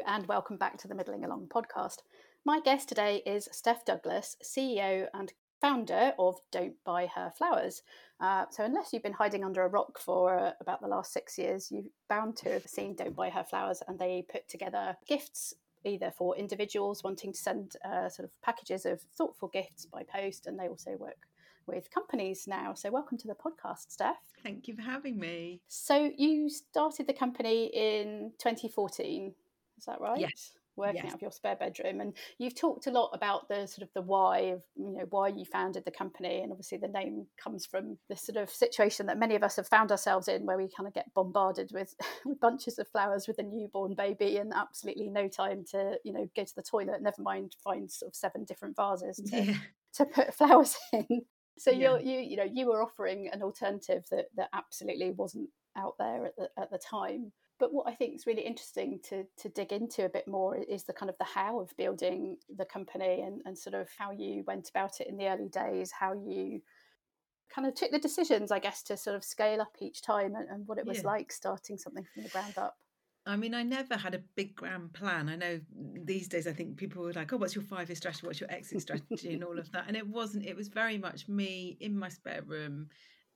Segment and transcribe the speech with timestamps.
[0.00, 1.98] Hello, and welcome back to the Middling Along podcast.
[2.46, 7.82] My guest today is Steph Douglas, CEO and founder of Don't Buy Her Flowers.
[8.18, 11.36] Uh, so, unless you've been hiding under a rock for uh, about the last six
[11.36, 15.52] years, you're bound to have seen Don't Buy Her Flowers, and they put together gifts
[15.84, 20.46] either for individuals wanting to send uh, sort of packages of thoughtful gifts by post,
[20.46, 21.26] and they also work
[21.66, 22.72] with companies now.
[22.72, 24.16] So, welcome to the podcast, Steph.
[24.42, 25.60] Thank you for having me.
[25.68, 29.34] So, you started the company in 2014,
[29.80, 30.20] is that right?
[30.20, 30.52] Yes.
[30.76, 31.06] Working yes.
[31.06, 34.00] out of your spare bedroom, and you've talked a lot about the sort of the
[34.02, 37.98] why of you know why you founded the company, and obviously the name comes from
[38.08, 40.86] the sort of situation that many of us have found ourselves in, where we kind
[40.86, 41.94] of get bombarded with,
[42.24, 46.30] with bunches of flowers with a newborn baby, and absolutely no time to you know
[46.36, 47.02] go to the toilet.
[47.02, 49.54] Never mind find sort of seven different vases to, Yeah.
[49.94, 51.22] to put flowers in.
[51.58, 51.78] So Yeah.
[51.78, 56.26] you're, you you know you were offering an alternative that that absolutely wasn't out there
[56.26, 57.32] at the at the time.
[57.60, 60.84] But what I think is really interesting to to dig into a bit more is
[60.84, 64.42] the kind of the how of building the company and, and sort of how you
[64.46, 66.62] went about it in the early days, how you
[67.54, 70.48] kind of took the decisions, I guess, to sort of scale up each time and,
[70.48, 71.08] and what it was Yeah.
[71.08, 72.78] like starting something from the ground up.
[73.26, 75.28] I mean, I never had a big grand plan.
[75.28, 75.60] I know
[76.04, 78.26] these days, I think people were like, oh, what's your five year strategy?
[78.26, 79.34] What's your exit strategy?
[79.34, 79.84] and all of that.
[79.88, 82.88] And it wasn't, it was very much me in my spare room.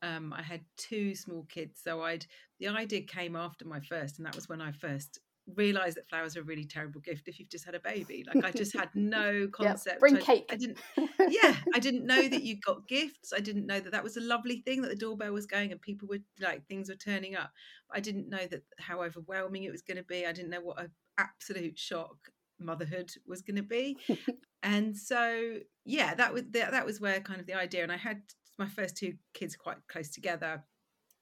[0.05, 1.81] Um, I had two small kids.
[1.83, 2.27] So I'd,
[2.61, 5.19] the idea came after my first, and that was when I first
[5.57, 8.25] realized that flowers are a really terrible gift if you've just had a baby.
[8.27, 10.01] Like I just had no concept.
[10.01, 10.49] bring I- cake.
[10.51, 10.79] I didn't,
[11.29, 13.33] yeah, I didn't know that you got gifts.
[13.35, 15.81] I didn't know that that was a lovely thing that the doorbell was going and
[15.81, 17.51] people were like things were turning up.
[17.91, 20.27] I didn't know that how overwhelming it was going to be.
[20.27, 22.17] I didn't know what an absolute shock
[22.59, 23.99] motherhood was going to be.
[24.63, 27.83] and so yeah, that was that, that was where kind of the idea.
[27.83, 28.23] And I had
[28.59, 30.65] my first two kids quite close together,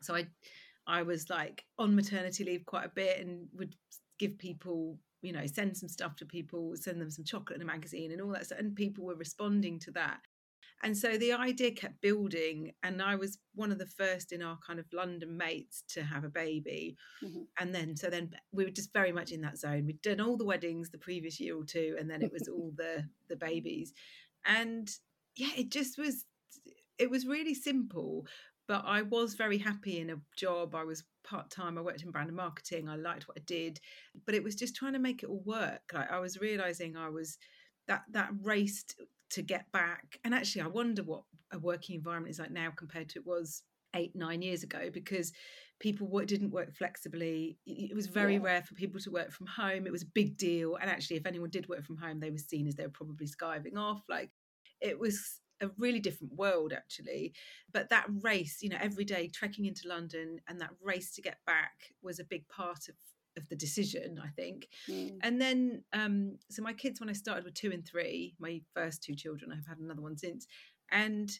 [0.02, 0.26] so I
[0.86, 3.74] I was like on maternity leave quite a bit and would
[4.18, 7.72] give people you know send some stuff to people send them some chocolate and a
[7.72, 10.20] magazine and all that stuff and people were responding to that.
[10.84, 14.58] And so the idea kept building and i was one of the first in our
[14.66, 16.96] kind of london mates to have a baby.
[17.22, 17.46] Mhm.
[17.60, 19.86] and then so then we were just very much in that zone.
[19.86, 22.72] We'd done all the weddings the previous year or two and then it was all
[22.76, 23.92] the the babies.
[24.44, 24.90] And
[25.36, 26.24] yeah it just was
[27.02, 28.26] it was really simple
[28.68, 30.74] but I was very happy in a job.
[30.74, 31.76] I was part time.
[31.76, 32.88] I worked in brand and marketing.
[32.88, 33.80] I liked what I did,
[34.24, 35.82] but it was just trying to make it all work.
[35.92, 37.38] Like I was realizing I was
[37.88, 38.84] that that race
[39.30, 40.18] to get back.
[40.24, 43.62] And actually, I wonder what a working environment is like now compared to it was
[43.94, 45.32] eight nine years ago because
[45.80, 47.58] people didn't work flexibly.
[47.66, 48.42] It it was very Yeah.
[48.42, 49.86] rare for people to work from home.
[49.86, 50.76] It was a big deal.
[50.76, 53.26] And actually, if anyone did work from home, they were seen as they were probably
[53.26, 54.02] skiving off.
[54.08, 54.30] Like
[54.80, 57.32] it was a really different world actually.
[57.72, 61.38] But that race you know every day trekking into london and that race to get
[61.46, 62.94] back was a big part of
[63.36, 64.68] of the decision i think.
[64.90, 65.18] Mm.
[65.22, 69.02] and then um so my kids when i started were two and three my first
[69.02, 70.46] two children i've had another one since
[70.90, 71.30] and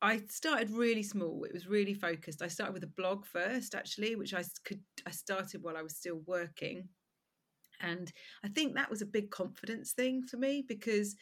[0.00, 2.42] i started really small it was really focused.
[2.42, 5.96] I started with a blog first actually which I could i started while i was
[5.96, 6.88] still working
[7.80, 8.10] and
[8.44, 11.16] i think that was a big confidence thing for me because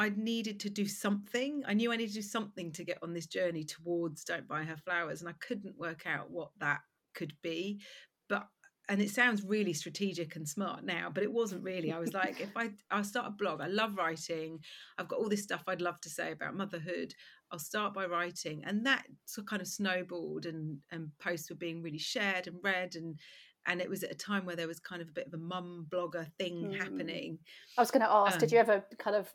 [0.00, 1.62] I needed to do something.
[1.66, 4.62] I knew I needed to do something to get on this journey towards Don't Buy
[4.64, 5.20] Her Flowers.
[5.20, 6.80] And I couldn't work out what that
[7.14, 7.82] could be.
[8.26, 8.46] But
[8.88, 11.92] and it sounds really strategic and smart now, but it wasn't really.
[11.92, 14.60] I was like, if I I'll start a blog, I love writing.
[14.96, 17.12] I've got all this stuff I'd love to say about motherhood.
[17.52, 18.64] I'll start by writing.
[18.64, 22.56] And that sort of kind of snowballed and and posts were being really shared and
[22.64, 23.18] read and
[23.66, 25.38] and it was at a time where there was kind of a bit of a
[25.38, 26.78] mum blogger thing Mm.
[26.78, 27.38] happening.
[27.76, 29.32] I was going to ask, did Um, you ever kind of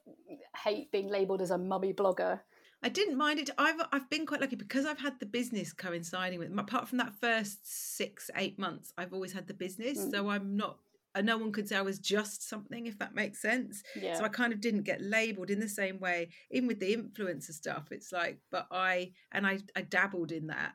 [0.64, 2.42] hate being labelled as a mummy blogger?
[2.84, 3.50] I didn't mind it.
[3.58, 6.50] I've I've been quite lucky because I've had the business coinciding with.
[6.50, 6.60] Them.
[6.60, 7.60] Apart from that first
[7.98, 10.12] six eight months, I've always had the business, Mm.
[10.12, 10.80] so I'm not.
[11.16, 13.82] uh, No one could say I was just something, if that makes sense.
[13.96, 14.16] Yeah.
[14.16, 16.28] So I kind of didn't get labelled in the same way.
[16.52, 20.74] Even with the influencer stuff, it's like, but I and I I dabbled in that,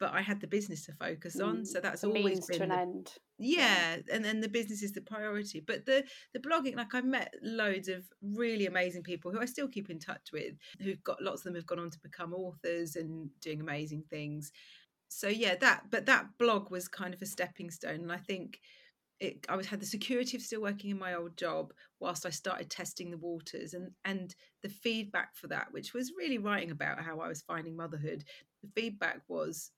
[0.00, 1.58] but I had the business to focus on.
[1.58, 3.12] Mm, So that's a always means been to an the- end.
[3.38, 6.04] yeah and then the business is the priority but the
[6.34, 9.98] the blogging like i've met loads of really amazing people who i still keep in
[10.00, 13.60] touch with who've got lots of them have gone on to become authors and doing
[13.60, 14.50] amazing things
[15.08, 18.58] so yeah that but that blog was kind of a stepping stone and i think
[19.20, 22.30] it, I was had the security of still working in my old job whilst I
[22.30, 27.00] started testing the waters and and the feedback for that, which was really writing about
[27.00, 28.22] how I was finding motherhood.
[28.62, 29.72] The feedback was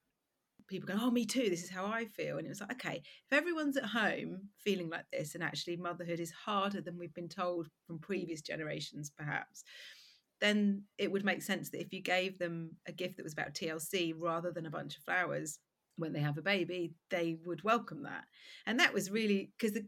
[0.70, 1.50] people going, "Oh, me too.
[1.50, 4.88] This is how I feel," and it was like, okay, if everyone's at home feeling
[4.88, 9.64] like this, and actually motherhood is harder than we've been told from previous generations, perhaps.
[10.40, 13.55] Then it would make sense that if you gave them a gift that was about
[13.55, 15.58] TLC rather than a bunch of flowers,
[15.96, 18.25] when they have a baby, they would welcome that.
[18.67, 19.78] And that was really because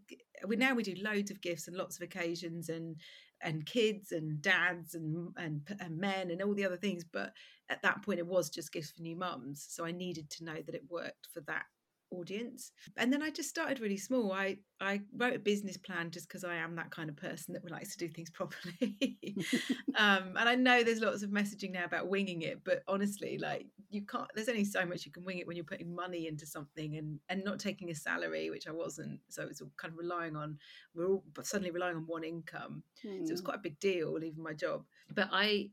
[0.46, 2.96] we now we do loads of gifts and lots of occasions and
[3.42, 7.32] and kids and dads and, and and men and all the other things but
[7.68, 10.56] at that point it was just gifts for new mums so i needed to know
[10.64, 11.64] that it worked for that
[12.12, 12.72] audience.
[12.96, 14.32] And then i just started really small.
[14.32, 17.70] I i wrote a business plan just because i am that kind of person that
[17.70, 19.18] likes to do things properly.
[19.94, 23.66] Um, and i know there's lots of messaging now about winging it but honestly like
[23.90, 26.46] you can't there's only so much you can wing it when you're putting money into
[26.46, 29.20] something and and not taking a salary which i wasn't.
[29.28, 30.58] So it's all kind of relying on
[30.94, 32.82] we're all suddenly relying on one income.
[33.04, 33.26] Mm.
[33.26, 33.46] so it was hmm.
[33.46, 34.84] quite a big deal leaving my job.
[35.14, 35.70] But i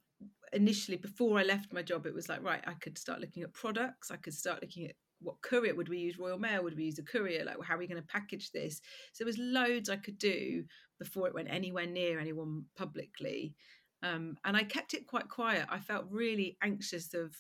[0.52, 3.54] initially before i left my job it was like right i could start looking at
[3.54, 4.12] products.
[4.12, 6.18] I could start looking at what courier would we use?
[6.18, 7.44] Royal mail would we use a courier?
[7.46, 8.82] Like how are we going to package this?
[9.14, 10.64] So there was loads i could do
[11.00, 13.56] before it went anywhere near anyone publicly.
[14.02, 15.66] Um, and i kept it quite quiet.
[15.70, 17.34] I felt really anxious of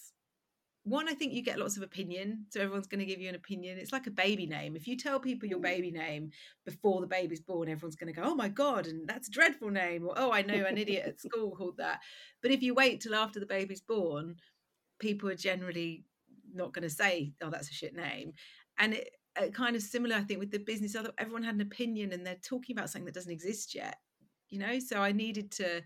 [0.83, 3.35] one i think you get lots of opinion so everyone's going to give you an
[3.35, 3.77] opinion.
[3.77, 4.75] It's like a baby name.
[4.75, 6.31] If you tell people your baby name
[6.65, 9.69] before the baby's born everyone's going to go oh my god and that's a dreadful
[9.69, 11.99] name or oh i know an idiot at school called that.
[12.41, 14.35] But if you wait till after the baby's born
[14.99, 16.03] people are generally
[16.53, 18.33] not going to say, "Oh, that's a shit name,"
[18.77, 20.95] and it, it, kind of similar, I think, with the business.
[20.95, 23.97] Other everyone had an opinion, and they're talking about something that doesn't exist yet,
[24.49, 24.79] you know.
[24.79, 25.81] So I needed to.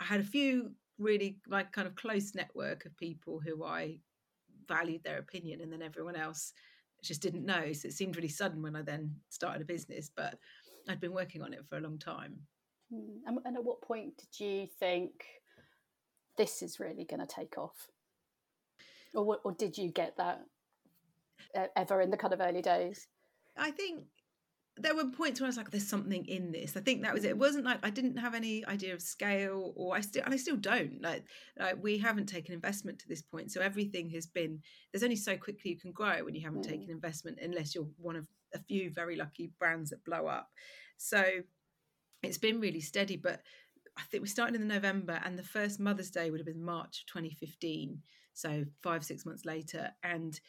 [0.00, 3.98] I had a few really like kind of close network of people who I
[4.68, 6.52] valued their opinion, and then everyone else
[7.02, 7.72] just didn't know.
[7.72, 10.38] So it seemed really sudden when I then started a business, but
[10.88, 12.38] I'd been working on it for a long time.
[12.92, 15.24] Hmm, and at what point did you think
[16.36, 17.88] this is really going to take off?
[19.14, 20.42] Or or did you get that
[21.76, 23.08] ever in the kind of early days?
[23.56, 24.04] I think
[24.76, 27.24] there were points where I was like, "There's something in this." I think that was
[27.24, 27.30] it.
[27.30, 30.36] It wasn't like I didn't have any idea of scale, or I still and I
[30.36, 31.02] still don't.
[31.02, 31.24] Like,
[31.58, 34.60] like we haven't taken investment to this point, so everything has been.
[34.92, 36.70] There's only so quickly you can grow when you haven't mm.
[36.70, 40.48] taken investment, unless you're one of a few very lucky brands that blow up.
[40.96, 41.24] So
[42.22, 43.42] it's been really steady, but
[43.96, 46.64] I think we started in the November, and the first Mother's Day would have been
[46.64, 48.02] March of 2015
[48.40, 50.40] so five six months later and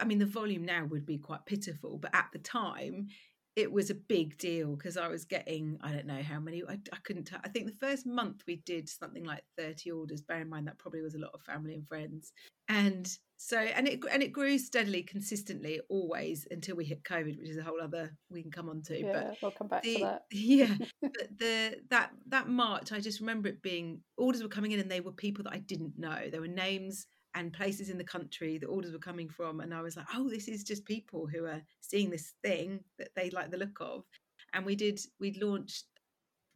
[0.00, 3.08] i mean the volume now would be quite pitiful but at the time
[3.56, 6.78] it was a big deal because I was getting I don't know how many I,
[6.92, 10.48] I couldn't I think the first month we did something like 30 orders bear in
[10.48, 12.32] mind that probably was a lot of family and friends.
[12.68, 17.50] And so and it and it grew steadily consistently always until we hit covid which
[17.50, 19.96] is a whole other we can come on to yeah, but we'll come back the,
[19.96, 20.22] to that.
[20.32, 24.80] yeah but the that that march I just remember it being orders were coming in
[24.80, 26.28] and they were people that I didn't know.
[26.30, 29.80] There were names and places in the country the orders were coming from and i
[29.80, 33.50] was like oh this is just people who are seeing this thing that they like
[33.50, 34.04] the look of
[34.52, 35.84] and we did we launched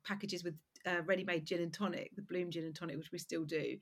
[0.06, 0.54] packages with
[0.86, 3.76] uh, ready-made gin and tonic the bloom gin and tonic which we still do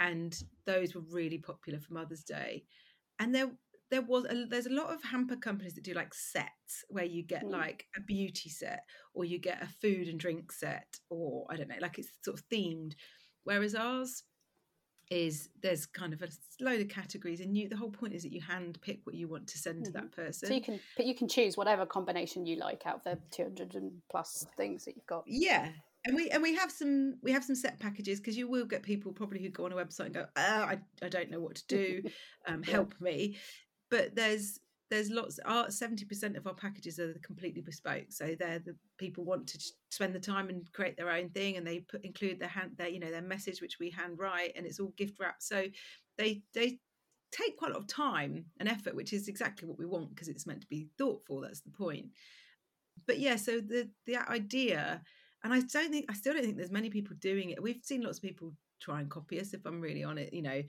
[0.00, 2.64] and those were really popular for mother's day
[3.18, 3.50] and there
[3.88, 7.22] there was a, there's a lot of hamper companies that do like sets where you
[7.22, 7.52] get mm.
[7.52, 8.82] like a beauty set
[9.14, 12.38] or you get a food and drink set or i don't know like it's sort
[12.38, 12.94] of themed
[13.44, 14.24] whereas ours
[15.10, 16.28] is there's kind of a
[16.60, 19.28] load of categories and you the whole point is that you hand pick what you
[19.28, 19.84] want to send mm-hmm.
[19.84, 20.22] to that mm-hmm.
[20.22, 23.18] person so you can but you can choose whatever combination you like out of the
[23.30, 25.68] 200 and plus things that you've got yeah
[26.04, 28.82] and we and we have some we have some set packages because you will get
[28.82, 31.56] people probably who go on a website and go oh, I, I don't know what
[31.56, 32.02] to do
[32.48, 33.36] um, help me
[33.90, 34.58] but there's
[34.90, 38.06] there's lots our 70% of our packages are completely bespoke.
[38.10, 39.58] So they're the people want to
[39.90, 42.88] spend the time and create their own thing and they put include their hand their
[42.88, 45.42] you know their message which we hand write and it's all gift wrapped.
[45.42, 45.64] So
[46.18, 46.78] they they
[47.32, 50.28] take quite a lot of time and effort which is exactly what we want because
[50.28, 52.06] it's meant to be thoughtful that's the point.
[53.06, 55.02] But yeah so the the idea
[55.44, 57.62] and i don't think i still don't think there's many people doing it.
[57.62, 60.42] We've seen lots of people try and copy us if i'm really on it you
[60.42, 60.62] know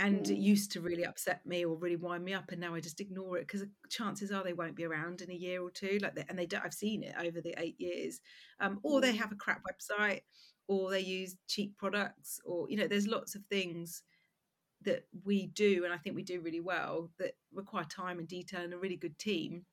[0.00, 0.30] and mm.
[0.30, 3.00] it used to really upset me or really wind me up and now i just
[3.00, 6.18] ignore it because chances are they won't be around in a year or two like
[6.28, 8.20] and they don't i've seen it over the eight years
[8.60, 9.18] um, or they mm.
[9.18, 10.20] have a crap website
[10.66, 14.02] or they use cheap products or you know there's lots of things
[14.82, 18.62] that we do and i think we do really well that require time and detail
[18.62, 19.64] and a really good team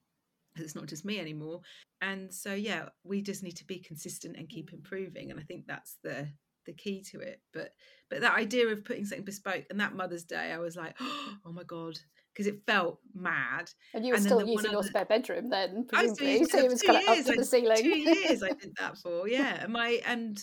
[0.53, 1.61] because it's not just me anymore
[2.01, 4.75] and so yeah we just need to be consistent and keep mm.
[4.75, 6.27] improving and i think that's the
[6.65, 7.73] the key to it but
[8.09, 11.51] but that idea of putting something bespoke and that mother's day i was like oh
[11.51, 11.97] my god
[12.33, 13.69] because it felt mad.
[13.93, 17.03] And you were and still using your spare bedroom then presumably so it was kind
[17.03, 17.77] of up to the ceiling.
[17.77, 19.63] two years i did that for yeah.
[19.63, 20.41] And my and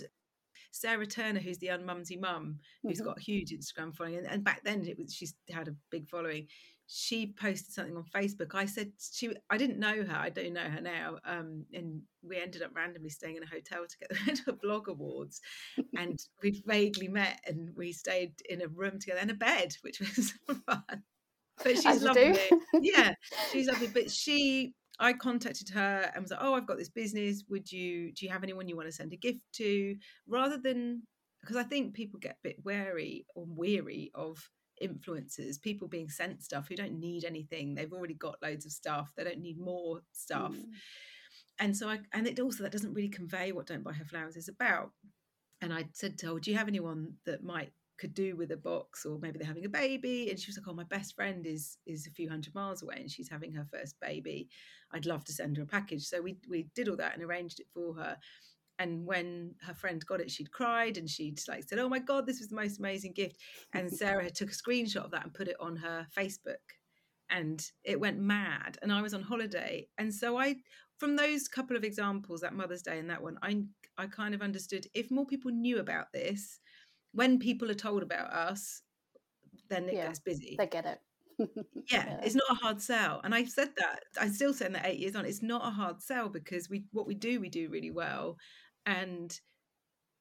[0.71, 3.07] Sarah Turner, who's the unmumsy mum, who's mm-hmm.
[3.07, 6.09] got a huge Instagram following, and, and back then it was she's had a big
[6.09, 6.47] following
[6.91, 8.55] she posted something on Facebook.
[8.55, 10.17] I said she, I didn't know her.
[10.17, 11.19] I don't know her now.
[11.23, 15.43] Um, and we ended up randomly staying in a hotel together to a blog awards,
[15.95, 20.01] and we'd vaguely met, and we stayed in a room together and a bed, which
[20.01, 20.33] was
[20.67, 21.03] fun.
[21.63, 22.39] But she's lovely.
[22.81, 23.13] yeah,
[23.53, 23.89] she's lovely.
[23.89, 27.45] But she, I contacted her and was like, "Oh, I've got this business.
[27.51, 29.95] Would you do you have anyone you want to send a gift to?"
[30.27, 31.03] Rather than
[31.43, 34.39] because I think people get a bit wary or weary of
[34.83, 37.75] influencers, people being sent stuff who don't need anything.
[37.75, 39.13] They've already got loads of stuff.
[39.17, 40.53] They don't need more stuff.
[40.53, 40.65] Mm.
[41.61, 44.37] And so I and it also that doesn't really convey what Don't Buy Her Flowers
[44.37, 44.93] is about.
[45.61, 48.57] And I said to her, Do you have anyone that might could do with a
[48.57, 51.45] box or maybe they're having a baby and she was like oh my best friend
[51.47, 54.49] is is a few hundred miles away and she's having her first baby
[54.93, 57.61] i'd love to send her a package so we we did all that and arranged
[57.61, 58.17] it for her
[58.79, 62.27] and when her friend got it she'd cried and she'd like said oh my god
[62.27, 63.37] this was the most amazing gift.
[63.73, 66.57] And sarah had took a screenshot of that and put it on her facebook
[67.31, 69.87] and it went mad and i was on holiday.
[69.99, 70.57] And so i
[70.99, 73.63] from those couple of examples that mother's day and that one i
[73.97, 76.61] i kind of understood if more people knew about this
[77.13, 78.83] when people are told about us
[79.69, 80.57] then it yeah, gets busy.
[80.59, 80.99] they get it.
[81.91, 83.21] Yeah, yeah, it's not a hard sell.
[83.23, 86.03] And I've said that, I still say that eight years on, it's not a hard
[86.03, 88.37] sell because we what we do, we do really well
[88.89, 89.41] and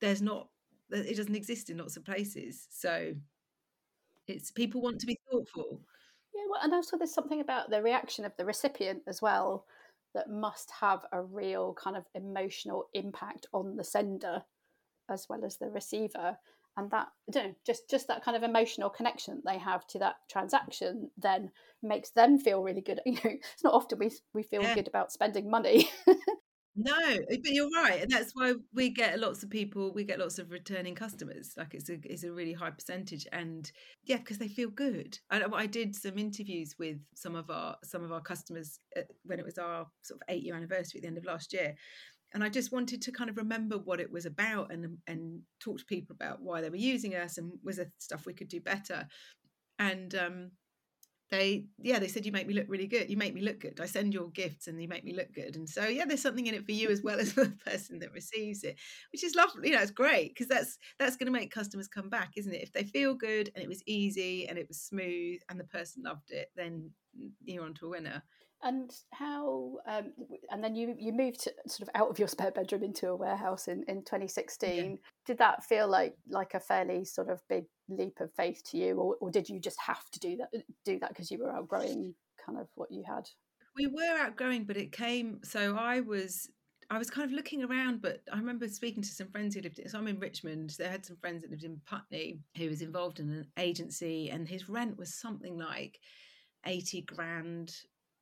[0.01, 0.49] there's not
[0.91, 3.13] it doesn't exist in lots of places so
[4.27, 5.81] it's people want to be thoughtful
[6.35, 9.65] yeah well and also there's something about the reaction of the recipient as well
[10.13, 14.43] that must have a real kind of emotional impact on the sender
[15.09, 16.37] as well as the receiver
[16.75, 19.99] and that I don't know, just just that kind of emotional connection they have to
[19.99, 23.01] that transaction then makes them feel really good.
[23.05, 24.75] You know, it's not often we we feel yeah.
[24.75, 25.89] good about spending money.
[26.79, 29.91] No, eh, but you're right, and that's why we get lots of people.
[29.93, 31.53] We get lots of returning customers.
[31.57, 33.69] Like it's a it's a really high percentage, and
[34.03, 35.17] yeah, because they feel good.
[35.31, 39.39] I, I did some interviews with some of our some of our customers uh, when
[39.39, 41.73] it was our sort of eight year anniversary at the end of last year,
[42.33, 45.79] and I just wanted to kind of remember what it was about and and talk
[45.79, 48.61] to people about why they were using us and was there stuff we could do
[48.61, 49.07] better.
[49.79, 50.51] And um,
[51.29, 53.09] they yeah they said you make me look really good.
[53.09, 53.79] You make me look good.
[53.81, 55.55] I send your gifts and you make me look good.
[55.55, 58.13] And so yeah there's something in it for you as well as the person that
[58.13, 58.77] receives it
[59.11, 62.09] which is lovely you know it's great because that's that's going to make customers come
[62.09, 62.63] back isn't it?
[62.63, 66.03] If they feel good and it was easy and it was smooth and the person
[66.03, 68.23] loved it then mm, you're on to a winner
[68.63, 70.13] and how, um,
[70.49, 73.67] and then you you moved sort of out of your spare bedroom into a warehouse
[73.67, 74.75] in, in 2016.
[74.75, 74.95] Yeah.
[75.25, 78.95] Did that feel like like a fairly sort of big leap of faith to you,
[78.97, 80.49] or, or did you just have to do that
[80.85, 83.29] do that because you were outgrowing kind of what you had?
[83.75, 85.39] We were outgrowing, but it came.
[85.43, 86.49] So I was
[86.89, 89.79] I was kind of looking around, but I remember speaking to some friends who lived.
[89.79, 90.75] In, so I'm in Richmond.
[90.79, 94.47] They had some friends that lived in Putney who was involved in an agency, and
[94.47, 95.99] his rent was something like
[96.65, 97.75] eighty grand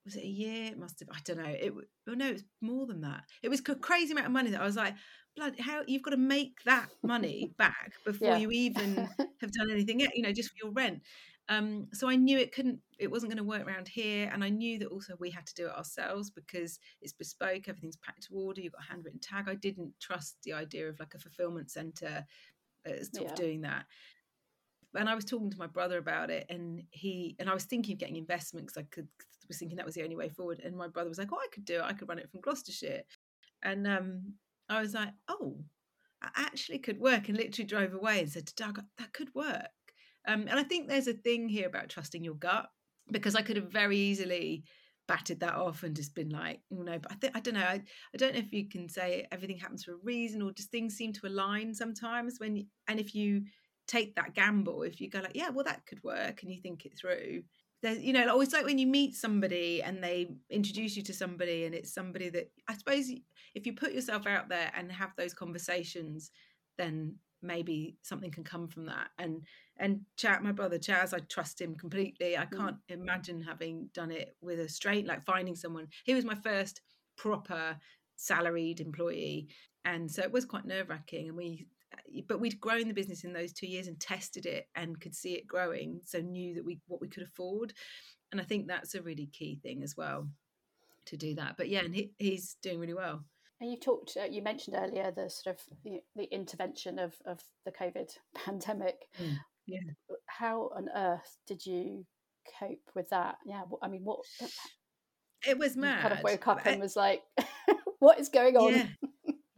[0.05, 0.71] was it a year?
[0.71, 1.09] It must have.
[1.12, 1.50] I don't know.
[1.50, 1.74] It.
[2.07, 3.24] Oh no, it was more than that.
[3.41, 4.93] It was a crazy amount of money that I was like,
[5.35, 5.59] blood.
[5.59, 8.38] How you've got to make that money back before yeah.
[8.38, 8.95] you even
[9.41, 10.00] have done anything.
[10.00, 10.15] Yet.
[10.15, 11.01] You know, just for your rent.
[11.47, 12.79] Um, so I knew it couldn't.
[12.97, 15.53] It wasn't going to work around here, and I knew that also we had to
[15.55, 17.67] do it ourselves because it's bespoke.
[17.67, 18.62] Everything's packed to order.
[18.62, 19.45] You've got a handwritten tag.
[19.47, 22.25] I didn't trust the idea of like a fulfillment center
[22.88, 23.31] uh, sort yeah.
[23.31, 23.85] of doing that
[24.95, 27.93] and I was talking to my brother about it, and he and I was thinking
[27.93, 29.07] of getting investment because I could
[29.47, 30.61] was thinking that was the only way forward.
[30.63, 31.83] And my brother was like, "Oh, I could do it.
[31.83, 33.03] I could run it from Gloucestershire,"
[33.63, 34.33] and um,
[34.69, 35.57] I was like, "Oh,
[36.21, 39.69] I actually could work." And literally drove away and said to Doug, "That could work."
[40.27, 42.67] Um, and I think there's a thing here about trusting your gut
[43.11, 44.63] because I could have very easily
[45.07, 47.61] batted that off and just been like, oh, no, but I think I don't know.
[47.61, 47.83] I,
[48.13, 50.95] I don't know if you can say everything happens for a reason or just things
[50.95, 53.43] seem to align sometimes when you, and if you
[53.87, 56.85] take that gamble if you go like yeah well that could work and you think
[56.85, 57.43] it through
[57.86, 61.65] there's you know always like when you meet somebody and they introduce you to somebody
[61.65, 63.12] and it's somebody that i suppose
[63.54, 66.32] if you put yourself out there and have those conversations
[66.77, 69.42] then maybe something can come from that and
[69.77, 72.58] and chat my brother chaz i trust him completely i mm.
[72.58, 72.94] can't mm.
[72.96, 76.82] imagine having done it with a straight like finding someone he was my first
[77.18, 77.77] proper
[78.15, 79.48] salaried employee
[79.84, 81.68] and so it was quite nerve wracking and we
[82.27, 85.33] but we'd grown the business in those two years and tested it and could see
[85.33, 87.73] it growing so knew that we what we could afford
[88.31, 90.27] and i think that's a really key thing as well
[91.05, 93.23] to do that but yeah and he, he's doing really well.
[93.61, 97.41] And you talked uh, you mentioned earlier the sort of the, the intervention of, of
[97.65, 98.95] the covid pandemic.
[99.21, 100.17] Mm, yeah.
[100.25, 102.05] How on earth did you
[102.59, 103.37] cope with that?
[103.45, 104.19] Yeah i mean what
[105.47, 107.21] it was mad kind of woke up and was like
[107.99, 108.73] what is going on?
[108.73, 108.87] Yeah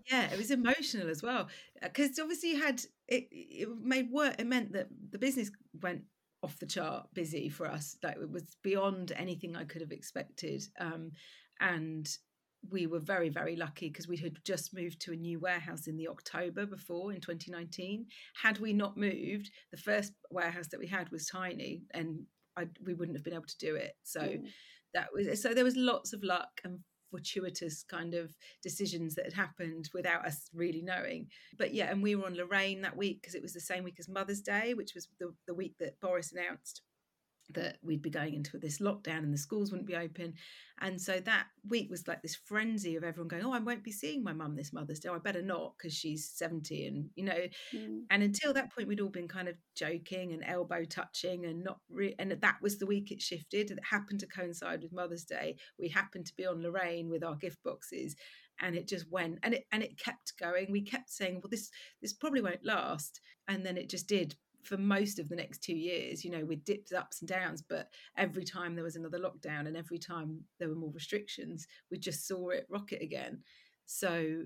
[0.09, 1.47] yeah it was emotional as well
[1.81, 6.01] because uh, obviously you had it it made work it meant that the business went
[6.43, 10.63] off the chart busy for us like it was beyond anything i could have expected
[10.79, 11.11] um,
[11.59, 12.17] and
[12.71, 15.97] we were very very lucky because we had just moved to a new warehouse in
[15.97, 18.05] the october before in 2019
[18.41, 22.21] had we not moved the first warehouse that we had was tiny and
[22.57, 24.47] I, we wouldn't have been able to do it so mm.
[24.93, 29.33] that was so there was lots of luck and fortuitous kind of decisions that had
[29.33, 31.27] happened without us really knowing.
[31.57, 33.97] But yeah, and we were on Lorraine that week because it was the same week
[33.99, 36.81] as Mother's Day, which was the, the week that Boris announced
[37.53, 40.33] that we'd be going into this lockdown and the schools wouldn't be open.
[40.79, 43.91] And so that week was like this frenzy of everyone going, Oh, I won't be
[43.91, 45.09] seeing my mum this Mother's Day.
[45.09, 46.87] I better not because she's 70.
[46.87, 48.01] And, you know, mm.
[48.09, 51.79] and until that point, we'd all been kind of joking and elbow touching and not
[51.89, 53.71] re- and that was the week it shifted.
[53.71, 55.55] It happened to coincide with Mother's Day.
[55.79, 58.15] We happened to be on Lorraine with our gift boxes
[58.59, 61.69] and it just went and it and it kept going we kept saying well this
[62.01, 64.35] this probably won't last and then it just did
[64.67, 67.63] for most of the next two years, you know, with dips, ups and downs.
[67.67, 71.97] But every time there was another lockdown and every time there were more restrictions, we
[71.97, 73.39] just saw it rocket again.
[73.85, 74.43] So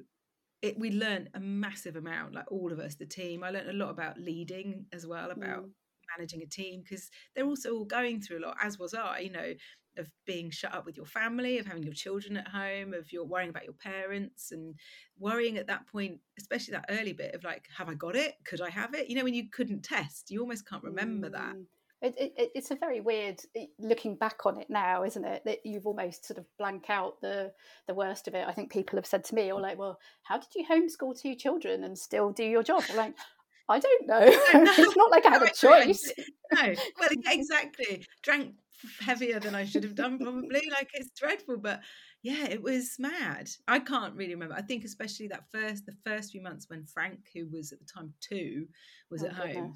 [0.62, 3.44] it, we learned a massive amount, like all of us, the team.
[3.44, 5.70] I learned a lot about leading as well, about mm.
[6.18, 9.32] managing a team because they're also all going through a lot, as was I, you
[9.32, 9.54] know,
[9.98, 13.26] of being shut up with your family, of having your children at home, of your
[13.26, 14.76] worrying about your parents and
[15.20, 18.36] worrying at that point, especially that early bit of like, have I got it?
[18.46, 19.10] Could I have it?
[19.10, 21.34] You know, when you couldn't test, you almost can't remember mm.
[21.34, 21.56] that.
[22.02, 23.40] It, it, it's a very weird
[23.78, 25.44] looking back on it now, isn't it?
[25.46, 27.52] That you've almost sort of blank out the
[27.88, 28.48] the worst of it.
[28.48, 31.36] I think people have said to me, "Or like, well, how did you homeschool two
[31.36, 33.14] children and still do your job?" I'm like,
[33.70, 34.20] I don't know.
[34.26, 36.12] it's not like I had a choice.
[36.52, 38.06] No, well, exactly.
[38.22, 38.56] Drank
[39.00, 40.70] heavier than I should have done, probably.
[40.72, 41.82] like it's dreadful, but
[42.24, 43.50] yeah, it was mad.
[43.68, 44.56] I can't really remember.
[44.56, 47.86] I think especially that first, the first few months when Frank, who was at the
[47.86, 48.68] time two,
[49.10, 49.56] was oh, at goodness.
[49.56, 49.76] home.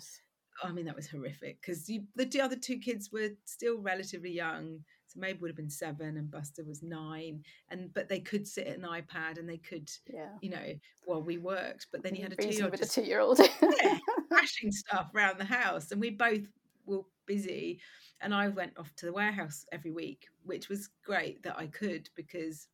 [0.63, 4.79] I mean, that was horrific because the other two kids were still relatively young.
[5.07, 8.67] So Mabel would have been seven and Buster was nine, and but they could sit
[8.67, 10.29] at an iPad and they could, yeah.
[10.41, 10.73] you know,
[11.05, 11.87] while we worked.
[11.91, 13.39] But then you had a two-year-old with a two-year-old,
[13.83, 13.97] yeah,
[14.31, 16.43] crashing stuff around the house, and we both
[16.85, 17.81] were busy
[18.21, 22.09] and I went off to the warehouse every week, which was great that I could
[22.15, 22.67] because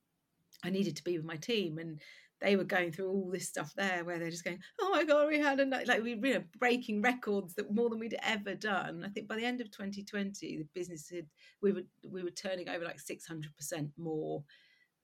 [0.63, 1.99] I needed to be with my team and
[2.41, 5.27] they were going through all this stuff there where they're just going, oh my god,
[5.27, 8.55] we had a night like we you know breaking records that more than we'd ever
[8.55, 9.03] done.
[9.05, 11.27] I think by the end of 2020, the business had
[11.61, 14.43] we were we were turning over like 600 percent more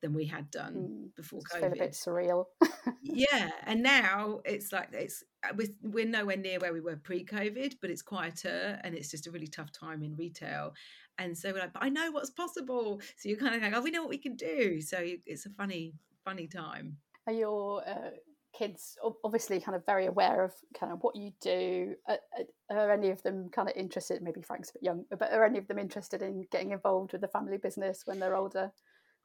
[0.01, 1.59] than we had done mm, before COVID.
[1.59, 2.45] Feel a bit surreal.
[3.01, 7.75] yeah, and now it's like it's uh, we're, we're nowhere near where we were pre-COVID,
[7.81, 10.73] but it's quieter and it's just a really tough time in retail.
[11.17, 13.01] And so we're like, but I know what's possible.
[13.17, 14.81] So you're kind of like, oh, we know what we can do.
[14.81, 16.97] So it's a funny, funny time.
[17.25, 18.11] Are your uh,
[18.57, 21.95] kids obviously kind of very aware of kind of what you do?
[22.07, 22.19] Are,
[22.69, 24.21] are any of them kind of interested?
[24.21, 27.21] Maybe Frank's a bit young, but are any of them interested in getting involved with
[27.21, 28.71] the family business when they're older?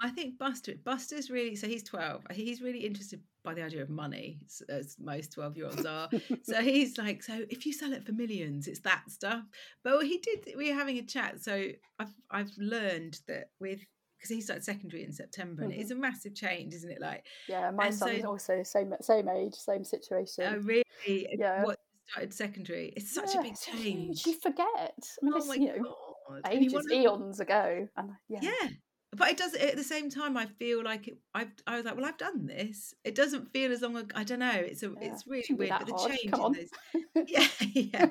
[0.01, 2.23] I think Buster, Buster's really, so he's 12.
[2.33, 6.09] He's really interested by the idea of money, as most 12 year olds are.
[6.43, 9.45] so he's like, so if you sell it for millions, it's that stuff.
[9.85, 11.43] But he did, we were having a chat.
[11.43, 13.81] So I've, I've learned that with,
[14.19, 15.81] because he started secondary in September, and mm-hmm.
[15.81, 17.01] it's a massive change, isn't it?
[17.01, 20.45] Like, yeah, my son so, is also same same age, same situation.
[20.47, 20.85] Oh, really?
[21.05, 21.65] Yeah.
[21.65, 22.93] What started secondary?
[22.97, 24.25] It's such yeah, a big change.
[24.25, 24.69] You forget.
[24.69, 25.97] I mean, oh this, you know,
[26.29, 26.53] God.
[26.53, 28.39] ages, eons ago, and yeah.
[28.43, 28.69] yeah
[29.15, 31.97] but it does at the same time i feel like it, I've, i was like
[31.97, 35.13] well i've done this it doesn't feel as long i don't know it's a yeah,
[35.13, 36.11] it's really weird but the hard.
[36.11, 38.09] change in those yeah yeah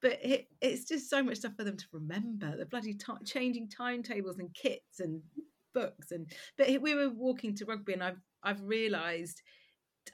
[0.00, 3.68] but it, it's just so much stuff for them to remember the bloody t- changing
[3.68, 5.20] timetables and kits and
[5.72, 9.42] books and but we were walking to rugby and i've i've realized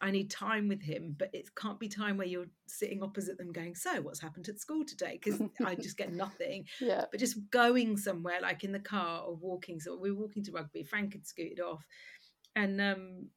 [0.01, 3.53] I need time with him, but it can't be time where you're sitting opposite them
[3.53, 5.19] going, So, what's happened at school today?
[5.23, 6.67] Because I just get nothing.
[6.81, 7.05] Yeah.
[7.11, 9.81] But just going somewhere, like in the car or walking.
[9.81, 10.83] So, we were walking to rugby.
[10.85, 11.85] Frank had scooted off.
[12.55, 13.29] And, um,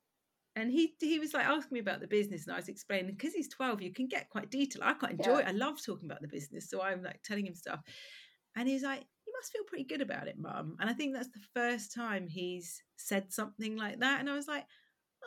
[0.56, 3.34] and he he was like asking me about the business, and I was explaining because
[3.34, 4.84] he's twelve, you can get quite detailed.
[4.84, 5.40] I quite enjoy yeah.
[5.40, 5.48] it.
[5.48, 7.80] I love talking about the business, so I'm like telling him stuff,
[8.56, 11.30] and he's like, "You must feel pretty good about it, mum." And I think that's
[11.30, 14.66] the first time he's said something like that, and I was like,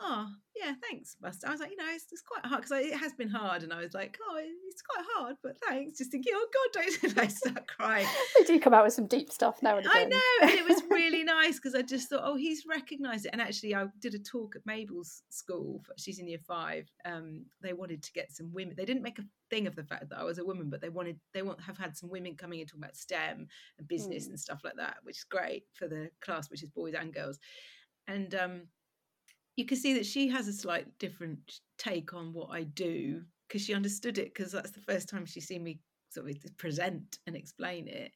[0.01, 2.95] oh yeah thanks buster i was like you know it's, it's quite hard because it
[2.95, 6.33] has been hard and i was like oh it's quite hard but thanks just thinking
[6.35, 9.77] oh god don't i start crying they do come out with some deep stuff now
[9.77, 9.95] and again.
[9.95, 13.29] i know and it was really nice because i just thought oh he's recognized it
[13.31, 17.73] and actually i did a talk at mabel's school she's in year five um, they
[17.73, 20.23] wanted to get some women they didn't make a thing of the fact that i
[20.23, 22.83] was a woman but they wanted they want have had some women coming and talking
[22.83, 24.31] about stem and business mm.
[24.31, 27.39] and stuff like that which is great for the class which is boys and girls
[28.07, 28.61] and um
[29.55, 33.61] you can see that she has a slight different take on what I do because
[33.61, 37.19] she understood it because that's the first time she's seen me sort of eh, present
[37.27, 38.11] and explain it.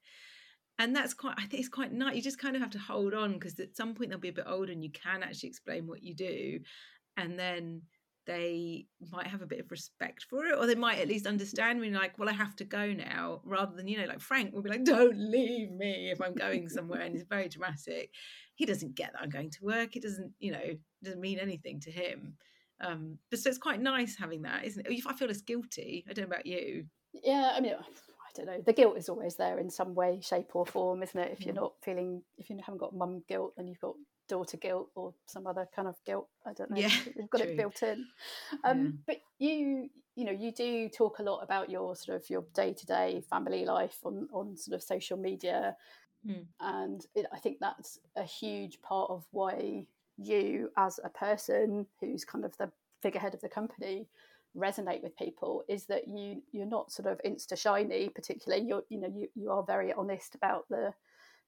[0.79, 2.15] And that's quite, I think it's quite nice.
[2.15, 4.33] You just kind of have to hold on because at some point they'll be a
[4.33, 6.59] bit older and you can actually explain what you do.
[7.17, 7.81] And then
[8.25, 11.81] they might have a bit of respect for it, or they might at least understand
[11.81, 14.61] me, like, well, I have to go now, rather than, you know, like Frank will
[14.61, 17.01] be like, don't leave me if I'm going somewhere.
[17.01, 18.11] and he's very dramatic.
[18.55, 19.95] He doesn't get that I'm going to work.
[19.95, 22.35] It doesn't, you know, doesn't mean anything to him.
[22.81, 24.91] Um, but so it's quite nice having that, isn't it?
[24.91, 26.05] If I feel less guilty.
[26.09, 26.85] I don't know about you.
[27.13, 28.61] Yeah, I mean, I don't know.
[28.65, 31.31] The guilt is always there in some way, shape, or form, isn't it?
[31.31, 31.61] If you're mm.
[31.61, 33.95] not feeling, if you haven't got mum guilt, then you've got
[34.29, 36.29] daughter guilt or some other kind of guilt.
[36.45, 36.77] I don't know.
[36.77, 37.49] Yeah, you've got true.
[37.49, 38.05] it built in.
[38.63, 38.91] Um, yeah.
[39.07, 42.73] But you, you know, you do talk a lot about your sort of your day
[42.73, 45.75] to day family life on on sort of social media,
[46.25, 46.45] mm.
[46.61, 49.85] and it, I think that's a huge part of why
[50.17, 54.07] you, as a person who's kind of the figurehead of the company,
[54.57, 58.99] resonate with people is that you you're not sort of insta shiny particularly you're you
[58.99, 60.91] know you, you are very honest about the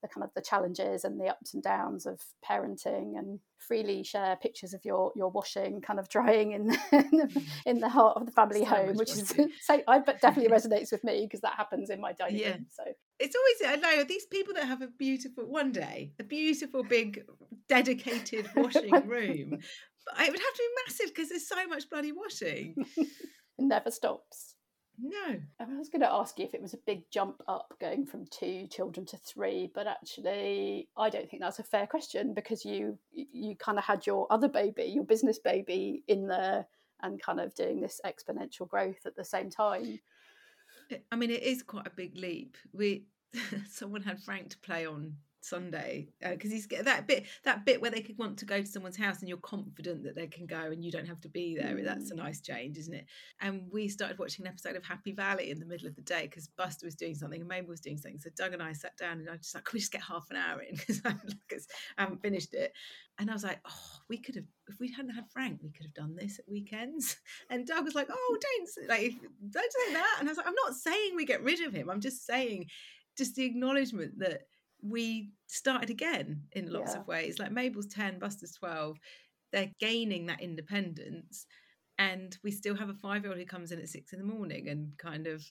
[0.02, 4.36] the kind of the challenges and the ups and downs of parenting and freely share
[4.36, 7.40] pictures of your your washing kind of drying in mm-hmm.
[7.66, 10.92] in the heart of the family so home which is so I but definitely resonates
[10.92, 12.52] with me because that happens in my dining yeah.
[12.52, 12.84] room so.
[13.20, 17.24] It's always I know these people that have a beautiful one day a beautiful big
[17.70, 19.60] dedicated washing room
[20.06, 22.74] but it would have to be massive because there's so much bloody washing.
[22.98, 23.08] It
[23.60, 24.51] never stops
[25.02, 25.40] no.
[25.60, 28.26] I was going to ask you if it was a big jump up going from
[28.28, 32.98] two children to three, but actually, I don't think that's a fair question because you
[33.12, 36.68] you kind of had your other baby, your business baby, in there
[37.02, 40.00] and kind of doing this exponential growth at the same time.
[41.12, 42.58] I mean, it is quite a big leap.
[42.74, 43.06] We
[43.70, 47.92] someone had Frank to play on Sunday because uh, he's that bit that bit where
[47.92, 50.58] they could want to go to someone's house and you're confident that they can go
[50.60, 51.76] and you don't have to be there.
[51.76, 51.84] Mm.
[51.84, 52.18] That's a mm.
[52.18, 53.06] nice change, isn't it?
[53.40, 56.24] And we started watching an episode of Happy Valley in the middle of the day
[56.24, 58.20] because Buster was doing something and Mabel was doing something.
[58.20, 60.28] So Doug and I sat down and I just like, can we just get half
[60.30, 61.02] an hour in because
[61.98, 62.74] I haven't finished it.
[63.20, 65.86] And I was like, oh, we could have if we hadn't had Frank, we could
[65.86, 67.18] have done this at weekends.
[67.50, 69.14] And Doug was like, oh, don't like
[69.50, 70.18] don't say that.
[70.20, 71.90] And I was like, I'm not saying we get rid of him.
[71.90, 72.68] I'm just saying
[73.18, 74.44] just the acknowledgement that
[74.82, 77.02] we started again in lots yeah.
[77.02, 77.40] of ways.
[77.40, 78.98] Like Mabel's 10, Buster's 12.
[79.52, 81.46] They're gaining that independence.
[82.00, 84.26] And we still have a five year old who comes in at six in the
[84.26, 85.44] morning and kind of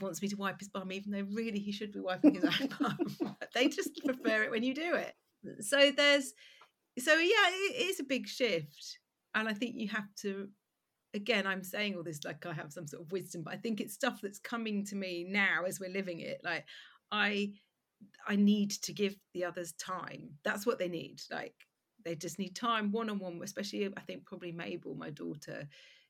[0.00, 2.68] wants me to wipe his bum, even though really he should be wiping his own
[2.78, 3.36] bum.
[3.54, 5.14] they just prefer it when you do it.
[5.60, 6.34] So there's,
[6.98, 8.98] so yeah, it is a big shift.
[9.34, 10.48] And I think you have to,
[11.14, 13.80] again, I'm saying all this like I have some sort of wisdom, but I think
[13.80, 16.40] it's stuff that's coming to me now as we're living it.
[16.44, 16.66] Like
[17.10, 17.52] I,
[18.26, 20.30] I need to give the others time.
[20.44, 21.20] That's what they need.
[21.30, 21.54] Like
[22.04, 25.68] they just need time one on one, especially I think probably Mabel, my daughter,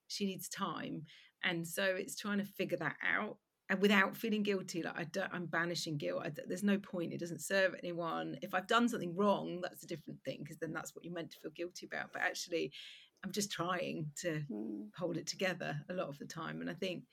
[0.08, 1.04] she needs time.
[1.42, 3.38] And so it's trying to figure that out
[3.70, 7.20] and without feeling guilty like I don't, i'm banishing guilt I, there's no point it
[7.20, 10.94] doesn't serve anyone if i've done something wrong that's a different thing because then that's
[10.94, 12.72] what you're meant to feel guilty about but actually
[13.24, 14.88] i'm just trying to mm.
[14.98, 17.04] hold it together a lot of the time and i think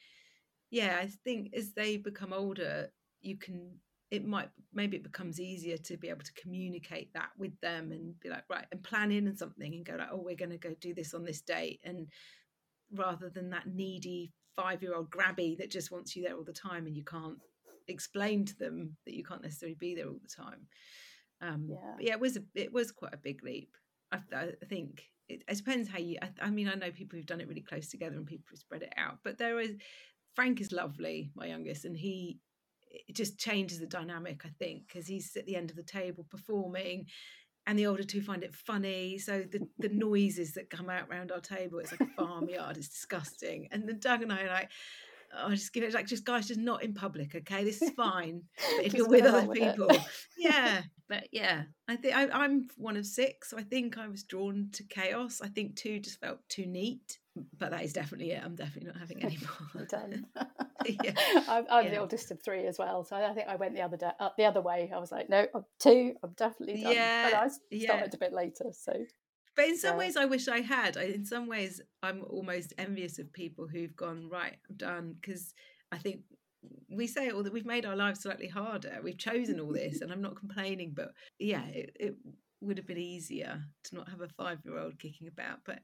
[0.71, 2.89] yeah i think as they become older
[3.21, 3.71] you can
[4.09, 8.17] it might maybe it becomes easier to be able to communicate that with them and
[8.19, 10.57] be like right and plan in and something and go like oh we're going to
[10.57, 12.07] go do this on this date and
[12.93, 16.53] rather than that needy five year old grabby that just wants you there all the
[16.53, 17.37] time and you can't
[17.87, 20.67] explain to them that you can't necessarily be there all the time.
[21.41, 23.75] Um yeah, yeah it was a it was quite a big leap.
[24.11, 27.25] I, I think it, it, depends how you I, I mean i know people who've
[27.25, 29.75] done it really close together and people who spread it out but there is
[30.33, 32.39] frank is lovely my youngest and he
[33.07, 36.25] it just changes the dynamic, I think, because he's at the end of the table
[36.29, 37.05] performing
[37.67, 39.19] and the older two find it funny.
[39.19, 42.87] So the, the noises that come out around our table, it's like a farmyard, it's
[42.87, 43.67] disgusting.
[43.71, 44.71] And then Doug and I are like,
[45.37, 47.65] oh, just give it like just guys, just not in public, okay?
[47.65, 48.43] This is fine.
[48.77, 49.89] But if you're with other with people,
[50.37, 50.83] yeah.
[51.09, 54.83] But yeah, I think I'm one of six, so I think I was drawn to
[54.83, 55.41] chaos.
[55.43, 57.19] I think two just felt too neat
[57.57, 58.41] but that is definitely it.
[58.43, 59.37] I'm definitely not having any
[59.73, 59.85] more.
[59.85, 60.25] done.
[61.03, 61.13] yeah.
[61.47, 61.91] I'm, I'm yeah.
[61.91, 64.29] the oldest of three as well, so I think I went the other day, uh,
[64.37, 64.91] the other way.
[64.93, 66.13] I was like, no, I'm two.
[66.23, 66.93] I'm definitely done.
[66.93, 68.09] Yeah, but I started yeah.
[68.13, 68.93] a bit later, so.
[69.55, 70.97] But in some ways, I wish I had.
[70.97, 74.55] I, in some ways, I'm almost envious of people who've gone right.
[74.69, 75.53] I'm done because
[75.91, 76.21] I think
[76.89, 78.99] we say all that we've made our lives slightly harder.
[79.03, 80.93] We've chosen all this, and I'm not complaining.
[80.95, 82.15] But yeah, it, it
[82.61, 85.59] would have been easier to not have a five year old kicking about.
[85.65, 85.79] But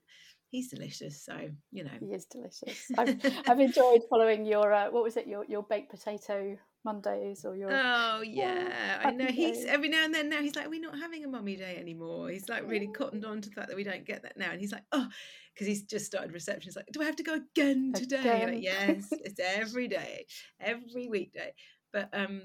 [0.54, 1.26] he's delicious.
[1.26, 1.36] So
[1.72, 2.86] you know, he is delicious.
[2.98, 5.28] I've, I've enjoyed following your uh, what was it?
[5.28, 9.26] Your your baked potato Mondays or your oh yeah oh, I know.
[9.26, 12.30] He's every now and then now he's like we're not having a mummy day anymore.
[12.30, 14.60] He's like really cottoned on to the fact that we don't get that now and
[14.62, 15.08] he's like oh
[15.54, 16.70] because he's just started reception.
[16.70, 18.20] He's like do I have to go again today?
[18.20, 18.54] Again.
[18.54, 20.26] Like, yes it's every day
[20.62, 21.54] every weekday.
[21.92, 22.42] But um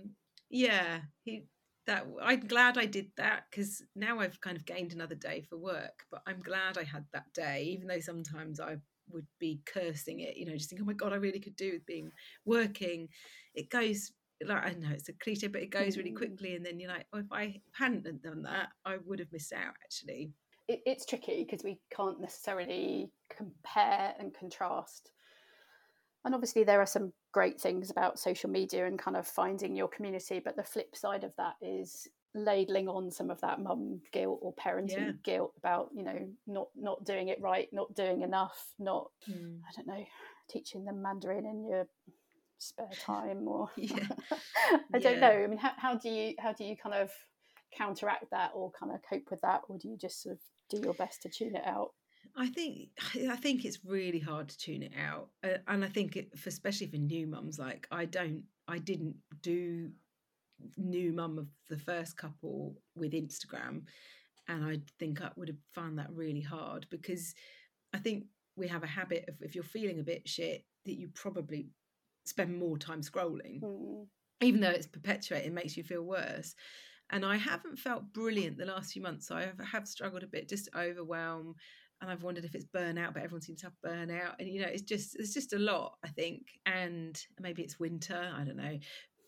[0.51, 1.45] yeah he
[1.89, 5.57] that I'm glad I did that because now I've kind of gained another day for
[5.57, 6.05] work.
[6.11, 8.77] But I'm glad I had that day, even though sometimes I
[9.11, 11.73] would be cursing it, you know, just think, oh my god, I really could do
[11.73, 12.13] with being
[12.45, 13.09] working.
[13.55, 14.13] It goes
[14.45, 16.17] like I know it's a cliche, but it goes really mm.
[16.17, 19.55] quickly, and then you're like, oh, if I hadn't done that, I would have missed
[19.55, 19.75] out.
[19.83, 20.31] Actually,
[20.69, 25.11] it, it's tricky because we can't necessarily compare and contrast.
[26.25, 29.89] And obviously, there are some great things about social media and kind of finding your
[29.89, 34.39] community, but the flip side of that is ladling on some of that mum guilt
[34.43, 35.13] or parenting yeah.
[35.25, 39.59] guilt about you know not not doing it right not doing enough not mm.
[39.67, 40.05] i don't know
[40.49, 41.87] teaching them mandarin in your
[42.59, 44.07] spare time or yeah.
[44.95, 47.11] i don't know i mean how, how do you how do you kind of
[47.77, 50.79] counteract that or kind of cope with that or do you just sort of do
[50.85, 51.91] your best to tune it out
[52.37, 52.91] I think
[53.31, 56.49] I think it's really hard to tune it out, uh, and I think it, for
[56.49, 59.91] especially for new mums, like I don't, I didn't do
[60.77, 63.83] new mum of the first couple with Instagram,
[64.49, 67.35] and I think I would have found that really hard because
[67.93, 68.25] I think
[68.57, 71.69] we have a habit of if you're feeling a bit shit that you probably
[72.25, 74.07] spend more time scrolling, mm.
[74.41, 76.55] even though it's perpetuating, makes you feel worse.
[77.11, 79.29] And I haven't felt brilliant the last few months.
[79.29, 81.55] So I have struggled a bit, just overwhelm,
[82.01, 84.69] and I've wondered if it's burnout, but everyone seems to have burnout, and you know,
[84.69, 88.79] it's just it's just a lot, I think, and maybe it's winter, I don't know,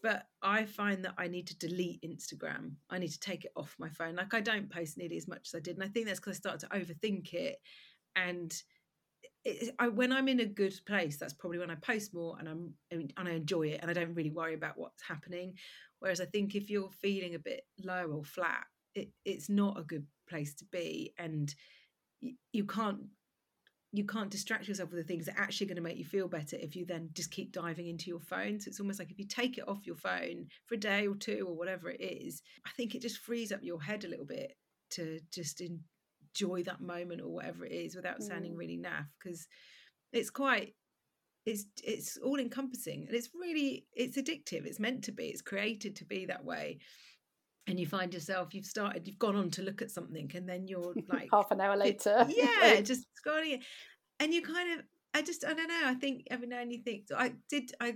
[0.03, 2.73] but I find that I need to delete Instagram.
[2.89, 4.17] I need to take it off my phone.
[4.17, 6.37] Like I don't post nearly as much as I did, and I think that's because
[6.37, 7.57] I started to overthink it.
[8.17, 8.55] And
[9.45, 12.49] it, I, when I'm in a good place, that's probably when I post more, and
[12.49, 15.55] I'm and I enjoy it, and I don't really worry about what's happening.
[15.99, 19.85] Whereas I think if you're feeling a bit low or flat, it, it's not a
[19.85, 21.55] good place to be, and
[22.21, 22.99] you, you can't
[23.93, 26.29] you can't distract yourself with the things that are actually going to make you feel
[26.29, 28.61] better if you then just keep diving into your phone.
[28.61, 31.17] So it's almost like if you take it off your phone for a day or
[31.17, 34.27] two or whatever it is, I think it just frees up your head a little
[34.27, 34.53] bit
[34.93, 38.59] to just enjoy that moment or whatever it is without sounding mm.
[38.59, 39.47] really naff because
[40.13, 40.75] it's quite
[41.47, 45.97] it's it's all encompassing and it's really it's addictive it's meant to be it's created
[45.97, 46.79] to be that way
[47.71, 50.67] and you find yourself you've started you've gone on to look at something and then
[50.67, 52.27] you're like half an hour later.
[52.29, 53.61] Yeah just scrolling
[54.19, 56.83] and you kind of i just i don't know i think every now and you
[56.83, 57.95] think so i did i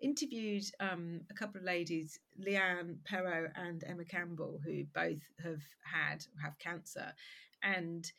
[0.00, 6.24] interviewed um, a couple of ladies leanne Pero and emma campbell who both have had
[6.42, 7.12] have cancer.
[7.62, 8.10] And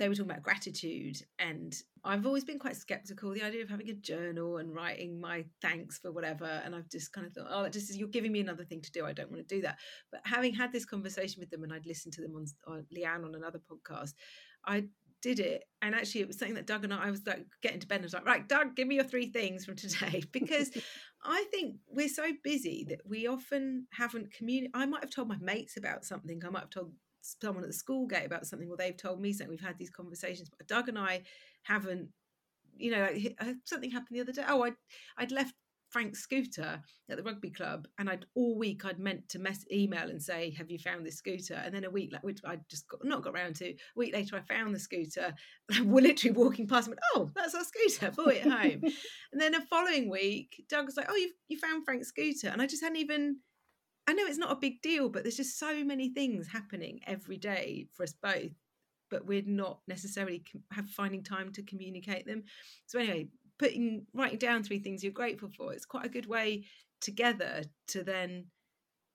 [0.00, 3.90] they were talking about gratitude and i've always been quite skeptical the idea of having
[3.90, 7.62] a journal and writing my thanks for whatever and i've just kind of thought oh
[7.62, 9.60] that just is you're giving me another thing to do i don't want to do
[9.60, 9.78] that.
[10.10, 13.24] But having had this conversation with them and i'd listened to them on, on leanne
[13.24, 14.14] on another podcast
[14.64, 14.84] i
[15.22, 17.80] did it and actually it was something that doug and i, I was like getting
[17.80, 20.22] to bed and I was like right doug give me your three things from today.
[20.32, 20.70] Because
[21.22, 25.36] i think we're so busy that we often haven't communicated i might have told my
[25.42, 28.76] mates about something i might have told someone at the school gate about something or
[28.76, 31.22] they've told me something we've had these conversations but doug and i
[31.62, 32.08] haven't
[32.76, 33.08] you know
[33.40, 34.74] like, something happened the other day oh i'd
[35.18, 35.54] i'd left
[35.90, 40.08] Frank's scooter at the rugby club, and I'd all week I'd meant to mess email
[40.08, 42.88] and say, "Have you found this scooter?" And then a week, like which I just
[42.88, 43.70] got, not got around to.
[43.70, 45.34] A week later, I found the scooter.
[45.84, 48.82] We're literally walking past and went, "Oh, that's our scooter." Brought it home,
[49.32, 52.62] and then the following week, Doug was like, "Oh, you you found Frank's scooter," and
[52.62, 53.38] I just hadn't even
[54.10, 57.36] I know it's not a big deal, but there's just so many things happening every
[57.36, 58.50] day for us both,
[59.08, 60.42] but we're not necessarily
[60.72, 62.42] have finding time to communicate them.
[62.86, 66.64] So anyway, putting writing down three things you're grateful for, it's quite a good way
[67.00, 68.46] together to then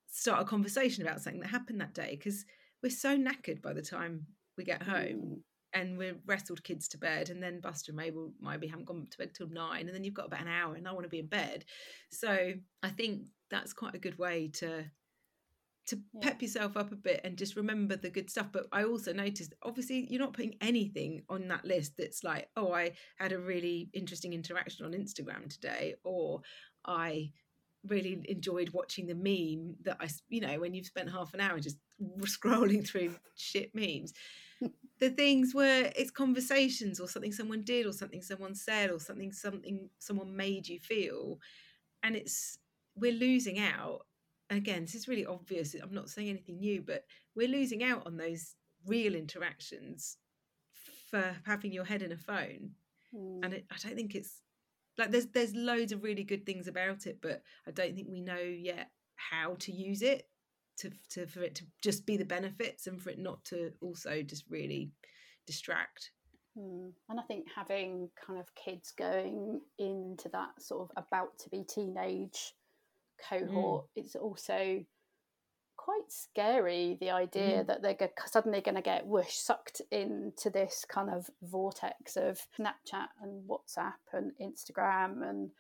[0.10, 2.46] start a conversation about something that happened that day because
[2.82, 4.26] we're so knackered by the time
[4.58, 4.96] we get home.
[4.96, 5.40] Mm.
[5.76, 9.18] And we're wrestled kids to bed, and then Buster and Mabel maybe haven't gone to
[9.18, 11.20] bed till nine, and then you've got about an hour, and I want to be
[11.20, 11.66] in bed.
[12.12, 14.86] So I think that's quite a good way to
[15.88, 16.30] to yeah.
[16.30, 18.48] pep yourself up a bit and just remember the good stuff.
[18.52, 22.74] But I also noticed, obviously, you're not putting anything on that list that's like, oh,
[22.74, 26.42] I had a really interesting interaction on Instagram today, or
[26.86, 27.32] I
[27.88, 31.60] really enjoyed watching the meme that I, you know, when you've spent half an hour
[31.60, 31.78] just
[32.22, 34.14] scrolling through shit memes.
[35.00, 39.32] The things where it's conversations or something someone did or something someone said or something
[39.32, 41.40] something someone made you feel
[42.04, 42.60] and it's
[42.96, 44.06] we're losing out.
[44.50, 45.76] Again, this is really obvious.
[45.82, 47.04] I'm not saying anything new, but
[47.36, 50.18] we're losing out on those real interactions
[51.10, 52.72] for having your head in a phone.
[53.14, 53.40] Mm.
[53.44, 54.42] And it, I don't think it's
[54.98, 58.22] like there's there's loads of really good things about it, but I don't think we
[58.22, 60.28] know yet how to use it
[60.80, 64.22] to, to for it to just be the benefits and for it not to also
[64.22, 64.92] just really
[65.46, 66.12] distract.
[66.58, 66.92] Mm.
[67.10, 71.64] And I think having kind of kids going into that sort of about to be
[71.64, 72.54] teenage
[73.30, 73.90] cohort, mm.
[73.96, 74.84] it's also
[75.78, 77.68] quite scary the idea Mm.
[77.68, 82.42] that they're go- suddenly going to get whoosh sucked into this kind of vortex of
[82.58, 85.52] Snapchat and WhatsApp and Instagram and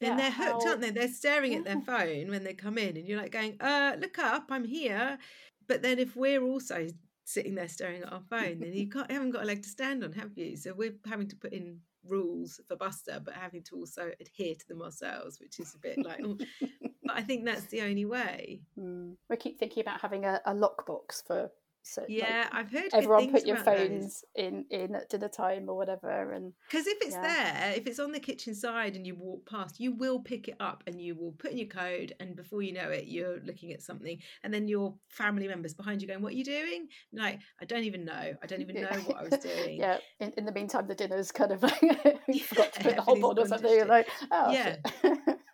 [0.00, 0.90] yeah, and they're hooked, how- aren't they?
[0.90, 4.18] They're staring at their phone when they come in, and you're like going, "Uh, look
[4.18, 5.18] up, I'm here."
[5.68, 6.88] But then if we're also
[7.24, 9.68] sitting there staring at our phone, then you can't, you haven't got a leg to
[9.68, 10.56] stand on, have you?
[10.56, 14.68] So we're having to put in rules for Buster, but having to also adhere to
[14.68, 16.20] them ourselves, which is a bit like.
[16.24, 16.36] "Oh."
[17.02, 18.60] But I think that's the only way.
[18.78, 19.16] Mm.
[19.28, 21.50] We keep thinking about having a, a lockbox for
[21.82, 22.90] so like, Yeah, I've heard.
[22.92, 27.14] everyone put your phones in in at dinner time or whatever and Because if it's
[27.14, 27.22] Yeah.
[27.70, 30.56] there, if it's on the kitchen side and you walk past, you will pick it
[30.60, 33.72] up and you will put in your code, and before you know it, you're looking
[33.72, 37.20] at something, and then your family members behind you going, "What are you doing?" And
[37.20, 38.34] like, I don't even know.
[38.42, 39.78] I don't even know what I was doing.
[39.78, 41.80] yeah in, in the meantime the dinner's kind of like
[42.28, 44.76] you forgot to put the hob everything's on or something you're like oh Yeah.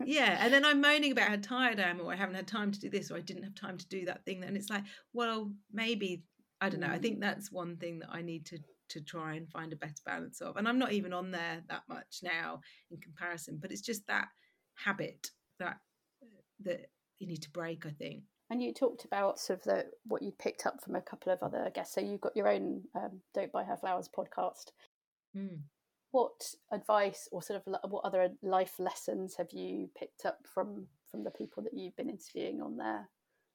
[0.06, 2.70] Yeah and then i'm moaning about how tired i am or i haven't had time
[2.72, 4.84] to do this or i didn't have time to do that thing and it's like
[5.12, 6.22] well maybe
[6.60, 7.02] i don't know i Mm.
[7.02, 10.40] think that's one thing that i need to to try and find a better balance
[10.40, 14.06] of and i'm not even on there that much now in comparison but it's just
[14.06, 14.28] that
[14.74, 15.78] habit that
[16.60, 16.86] that
[17.18, 20.30] you need to break i think and you talked about sort of the what you
[20.38, 23.50] picked up from a couple of other guests so you've got your own um, don't
[23.52, 24.70] buy her flowers podcast
[25.36, 25.58] Mm.
[26.16, 31.22] What advice or sort of what other life lessons have you picked up from from
[31.22, 33.06] the people that you've been interviewing on there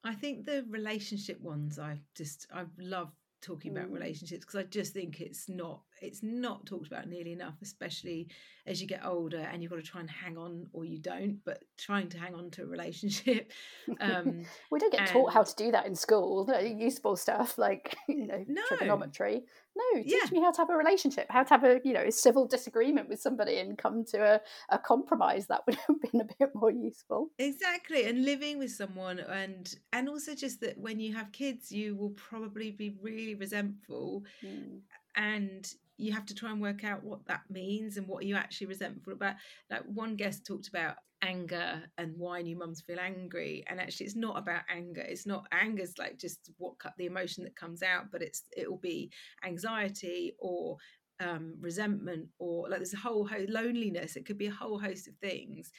[0.03, 3.93] I think the relationship ones I've just I love talking about Mm.
[3.95, 8.27] relationships because I just think it's not it's not talked about nearly enough, especially
[8.67, 11.39] as you get older and you've got to try and hang on or you don't,
[11.43, 13.51] but trying to hang on to a relationship.
[13.99, 17.95] Um, we don't get taught how to do that in school no, useful stuff like
[18.07, 18.61] you know No.
[18.67, 19.43] trigonometry
[19.93, 20.29] no teach Yeah.
[20.31, 23.09] me how to have a relationship how to have a you know a civil disagreement
[23.09, 26.71] with somebody and come to a, a compromise that would have been a bit more
[26.71, 31.71] useful exactly, and living with someone, and and also just that when you have kids,
[31.71, 34.79] you will probably be really resentful Mm.
[35.15, 38.35] and you have to try and work out what that means and what are you
[38.35, 39.35] actually resentful about.
[39.69, 43.63] Like one guest talked about anger and why new mums feel angry?
[43.67, 45.01] And actually it's not about anger.
[45.01, 48.79] It's not anger's like just what the emotion that comes out but it's it will
[48.79, 49.11] be
[49.45, 50.77] anxiety or
[51.19, 54.15] um, resentment or like there's a whole host loneliness.
[54.15, 55.71] It could be a whole host of things.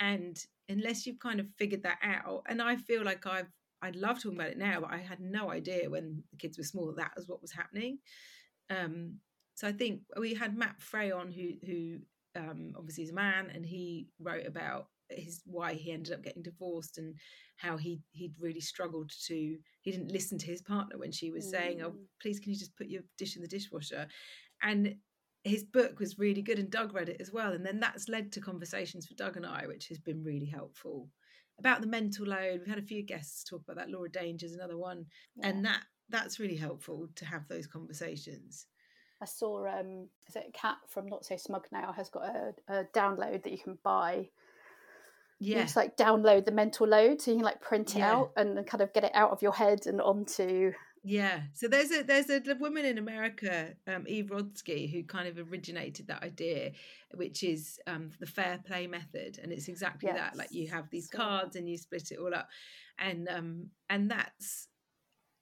[0.00, 0.36] And
[0.68, 3.50] unless you've kind of figured that out and i feel like i've
[3.82, 6.64] I'd love talking about it now but i had no idea when the kids were
[6.64, 7.98] small that that was what was happening.
[8.70, 9.16] Um,
[9.60, 11.98] so I think we had Matt Fray on, who who
[12.34, 16.42] um, obviously is a man, and he wrote about his why he ended up getting
[16.42, 17.14] divorced and
[17.56, 21.50] how he he'd really struggled to he didn't listen to his partner when she was
[21.50, 22.06] saying, "Oh, Mm.
[22.22, 24.08] please, can you just put your dish in the dishwasher?"
[24.62, 24.96] And
[25.44, 28.32] his book was really good, and Doug read it as well, and then that's led
[28.32, 31.10] to conversations for Doug and I, which has been really helpful
[31.58, 32.60] about the mental load.
[32.60, 33.90] We've had a few guests talk about that.
[33.90, 35.04] Laura Danger's another one,
[35.42, 38.66] and that that's really helpful to have those conversations.
[39.20, 42.84] I saw um is it Cat from Not So Smug Now has got a, a
[42.94, 44.28] download that you can buy.
[45.42, 48.12] Yeah, like download the mental load so you can like print it Yeah.
[48.12, 51.40] out and kind of get it out of your head and onto yeah.
[51.54, 56.08] So there's a there's a woman in America, um, Eve Rodsky, who kind of originated
[56.08, 56.72] that idea,
[57.14, 60.36] which is um, the fair play method, and it's exactly that.
[60.36, 62.48] Like you have these cards and you split it all up,
[62.98, 64.68] and um, and that's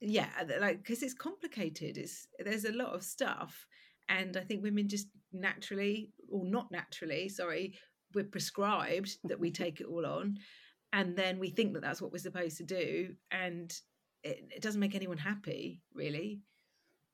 [0.01, 0.29] yeah,
[0.61, 1.97] like because it's complicated.
[1.97, 3.67] It's there's a lot of stuff,
[4.09, 7.75] and I think women just naturally or not naturally, sorry,
[8.15, 10.37] we're prescribed that we take it all on,
[10.93, 13.73] and then we think that that's what we're supposed to do, and
[14.23, 16.41] it, it doesn't make anyone happy, really.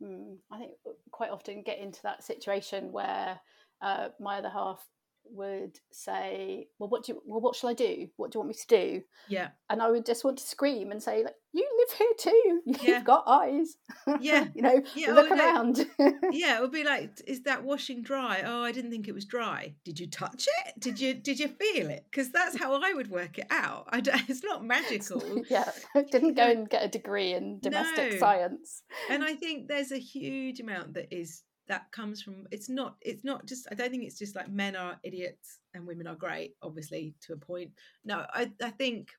[0.02, 0.72] Mm, I think
[1.10, 3.38] quite often get into that situation where
[3.80, 4.84] uh, my other half
[5.30, 8.08] would say, "Well, what do you, well, what shall I do?
[8.16, 10.90] What do you want me to do?" Yeah, And I would just want to scream
[10.90, 12.60] and say, "Like you live here too.
[12.66, 13.02] You've Yeah.
[13.02, 13.76] got eyes.
[14.20, 14.46] Yeah.
[14.54, 15.42] you know, Yeah, look oh, no.
[15.44, 15.86] around."
[16.32, 16.56] yeah.
[16.56, 18.42] It would be like, is that washing dry?
[18.44, 19.74] Oh, I didn't think it was dry.
[19.84, 20.74] Did you touch it?
[20.80, 22.04] Did you did you feel it?
[22.10, 23.86] Because that's how I would work it out.
[23.90, 25.42] I don't, it's not magical.
[25.48, 25.70] yeah,
[26.10, 28.18] didn't go and get a degree in domestic No.
[28.18, 28.82] science.
[29.10, 33.24] and I think there's a huge amount that is that comes from it's not it's
[33.24, 36.54] not just I don't think it's just like men are idiots and women are great,
[36.62, 37.70] obviously, to a point.
[38.04, 39.10] No, I, I think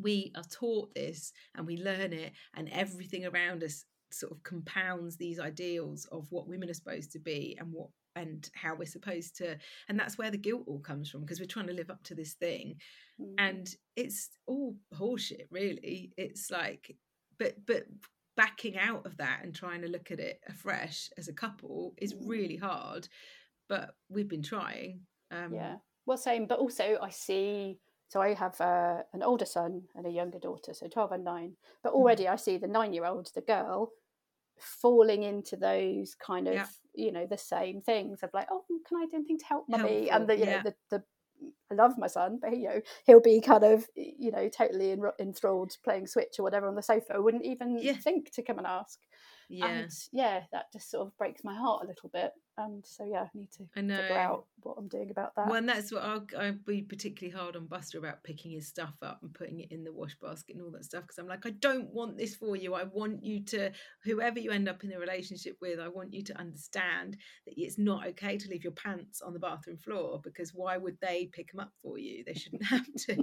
[0.00, 5.16] we are taught this and we learn it and everything around us sort of compounds
[5.16, 9.36] these ideals of what women are supposed to be and what and how we're supposed
[9.36, 9.56] to
[9.88, 12.14] and that's where the guilt all comes from because we're trying to live up to
[12.14, 12.76] this thing
[13.20, 13.34] Mm.
[13.38, 16.94] and it's all horseshit really it's like
[17.36, 17.82] but but
[18.38, 22.14] backing out of that and trying to look at it afresh as a couple is
[22.14, 22.28] Mm.
[22.28, 23.08] really hard
[23.68, 25.76] but we've been trying um yeah
[26.06, 27.78] well same but also i see
[28.10, 31.52] so I have uh, an older son and a younger daughter, so 12 and 9.
[31.82, 31.96] But Mm.
[31.96, 33.90] already I see the nine year old, the girl,
[34.58, 36.66] falling into those kind of, Yeah.
[36.94, 40.10] you know, the same things of like, oh, can I do anything to help mummy?
[40.10, 40.62] And the, you yeah.
[40.62, 41.04] know, the, the,
[41.70, 45.02] I love my son, but you know, he'll be kind of, you know, totally en-
[45.20, 47.20] enthralled playing Switch or whatever on the sofa.
[47.20, 47.94] Wouldn't even Yeah.
[47.94, 48.98] think to come and ask.
[49.48, 49.66] Yeah.
[49.66, 52.32] And yeah, that just sort of breaks my heart a little bit.
[52.58, 53.96] And so yeah, I need to I know.
[53.96, 55.46] figure out what I'm doing about that.
[55.46, 58.94] Well, and that's what I'll, I'll be particularly hard on Buster about picking his stuff
[59.00, 61.46] up and putting it in the wash basket and all that stuff because I'm like,
[61.46, 62.74] I don't want this for you.
[62.74, 63.70] I want you to,
[64.04, 67.78] whoever you end up in a relationship with, I want you to understand that it's
[67.78, 71.52] not okay to leave your pants on the bathroom floor because why would they pick
[71.52, 72.24] them up for you?
[72.26, 73.16] They shouldn't have to.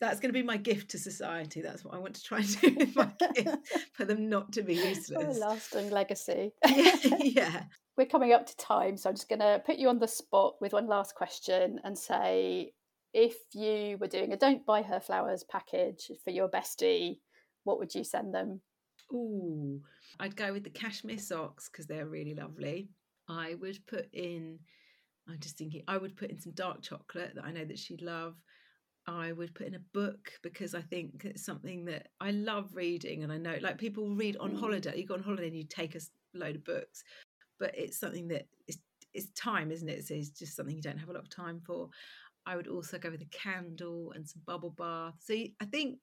[0.00, 1.60] That's going to be my gift to society.
[1.60, 3.56] That's what I want to try and do with my kids
[3.92, 5.38] for them not to be useless.
[5.38, 6.52] lasting legacy.
[6.66, 7.62] yeah, yeah.
[7.96, 10.54] We're coming up to time, so I'm just going to put you on the spot
[10.60, 12.72] with one last question and say
[13.12, 17.18] if you were doing a Don't Buy Her Flowers package for your bestie,
[17.64, 18.60] what would you send them?
[19.12, 19.80] Ooh,
[20.20, 22.90] I'd go with the cashmere socks because they're really lovely.
[23.28, 24.58] I would put in,
[25.28, 28.02] I'm just thinking, I would put in some dark chocolate that I know that she'd
[28.02, 28.34] love.
[29.08, 33.24] I would put in a book because I think it's something that I love reading,
[33.24, 34.60] and I know like people read on Mm.
[34.60, 34.98] holiday.
[34.98, 36.00] You go on holiday and you take a
[36.34, 37.02] load of books,
[37.58, 38.78] but it's something that is
[39.14, 40.04] it's time, isn't it?
[40.06, 41.88] So it's just something you don't have a lot of time for.
[42.44, 45.14] I would also go with a candle and some bubble bath.
[45.20, 45.98] So I think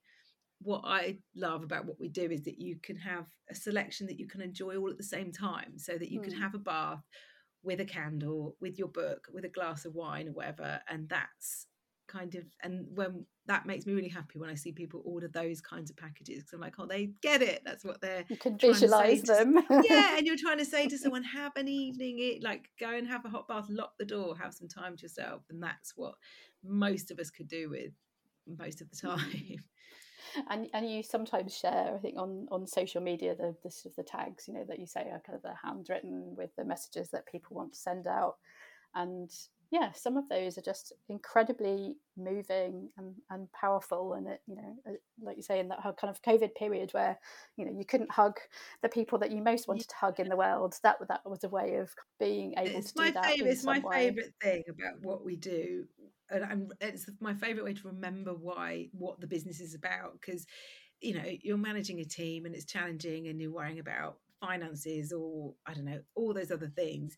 [0.60, 4.18] what I love about what we do is that you can have a selection that
[4.18, 6.40] you can enjoy all at the same time, so that you can Mm.
[6.40, 7.04] have a bath
[7.62, 11.68] with a candle, with your book, with a glass of wine or whatever, and that's
[12.06, 15.60] kind of and when that makes me really happy when I see people order those
[15.60, 17.62] kinds of packages because I'm like, oh, they get it.
[17.64, 19.54] That's what they're You can to visualize to- them.
[19.84, 23.06] yeah, and you're trying to say to someone, have an evening, it like go and
[23.06, 26.14] have a hot bath, lock the door, have some time to yourself, and that's what
[26.64, 27.92] most of us could do with
[28.46, 29.16] most of the Mm.
[29.16, 29.64] time.
[30.50, 33.96] and and you sometimes share i think on on social media the the sort of
[33.96, 37.08] the tags you know that you say are kind of the handwritten with the messages
[37.10, 38.34] that people want to send out
[38.94, 39.30] and
[39.70, 44.76] yeah some of those are just incredibly moving and, and powerful and it you know
[44.88, 44.92] uh,
[45.22, 47.18] like you say in that kind of covid period where
[47.56, 48.34] you know you couldn't hug
[48.82, 51.48] the people that you most wanted to hug in the world that that was a
[51.48, 54.08] way of being able it's to do my that favorite it's my way.
[54.08, 55.84] favorite thing about what we do
[56.30, 60.46] and I'm, it's my favorite way to remember why what the business is about because
[61.00, 65.54] you know you're managing a team and it's challenging and you're worrying about finances or
[65.66, 67.16] i don't know all those other things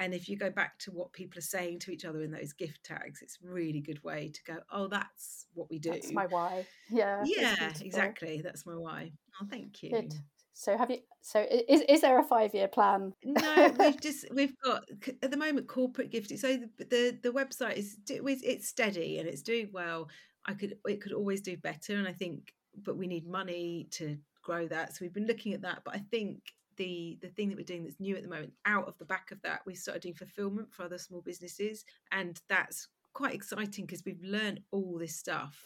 [0.00, 2.52] and if you go back to what people are saying to each other in those
[2.52, 6.12] gift tags it's a really good way to go oh that's what we do that's
[6.12, 10.14] my why yeah yeah exactly that's my why oh thank you Good.
[10.52, 10.98] So have you?
[11.22, 13.14] So is is there a five year plan?
[13.24, 14.84] no we've just we've got
[15.22, 19.40] at the moment corporate gifting so the the, the website is it's steady and it's
[19.40, 20.08] doing well
[20.44, 22.52] i could it could always do better and i think
[22.84, 26.02] but we need money to grow that so we've been looking at that but i
[26.10, 26.42] think
[26.76, 29.30] the the thing that we're doing that's new at the moment out of the back
[29.30, 34.02] of that we started doing fulfillment for other small businesses and that's quite exciting because
[34.04, 35.56] we've learned all this stuff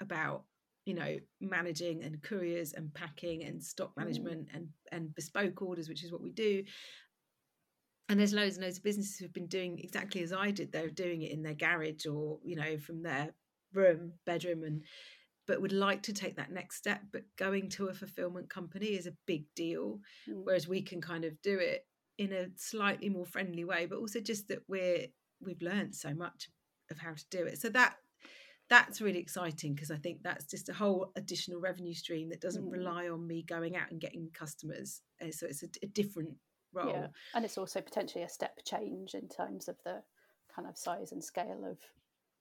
[0.00, 0.44] about
[0.86, 3.98] you know managing and couriers and packing and stock Mm.
[4.04, 6.64] management and and bespoke orders which is what we do
[8.08, 10.70] and there's loads and loads of businesses who've been doing exactly as I did.
[10.70, 13.30] They're doing it in their garage or you know from their
[13.72, 14.82] room, bedroom, and
[15.46, 17.02] but would like to take that next step.
[17.12, 20.44] But going to a fulfillment company is a big deal, Mm.
[20.44, 21.86] whereas we can kind of do it
[22.18, 23.86] in a slightly more friendly way.
[23.86, 25.08] But also just that we're
[25.40, 26.48] we've learned so much
[26.90, 27.58] of how to do it.
[27.58, 27.96] So that
[28.70, 32.64] that's really exciting because I think that's just a whole additional revenue stream that doesn't
[32.64, 32.72] Mm.
[32.72, 35.02] rely on me going out and getting customers.
[35.20, 36.38] Uh, So it's a, a different
[36.72, 36.88] role.
[36.88, 40.02] Yeah, and it's also potentially a step change in terms of the
[40.48, 41.78] kind of size and scale of